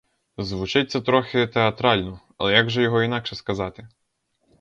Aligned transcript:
Звучить 0.37 0.91
це 0.91 1.01
трохи 1.01 1.47
театрально, 1.47 2.19
але 2.37 2.53
як 2.53 2.69
же 2.69 2.81
його 2.83 3.03
інакше 3.03 3.35
сказати? 3.35 3.87